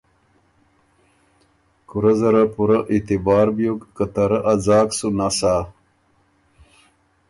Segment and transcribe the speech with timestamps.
[1.89, 5.55] کُورۀ زره پُورۀ اعتبار بیوک که ته رۀ ا ځاک سُو نسا۔